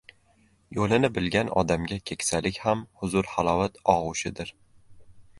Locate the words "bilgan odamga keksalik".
1.17-2.57